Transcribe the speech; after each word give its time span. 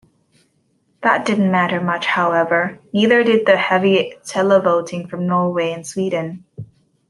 That 1.03 1.25
didn't 1.27 1.51
matter 1.51 1.79
much 1.79 2.07
however, 2.07 2.79
neither 2.91 3.23
did 3.23 3.45
the 3.45 3.55
heavy 3.55 4.15
televoting 4.23 5.07
from 5.07 5.27
Norway 5.27 5.71
and 5.73 5.85
Sweden. 5.85 6.43